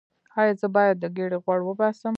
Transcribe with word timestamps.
ایا 0.39 0.53
زه 0.61 0.67
باید 0.75 0.95
د 0.99 1.05
ګیډې 1.17 1.37
غوړ 1.43 1.59
وباسم؟ 1.65 2.09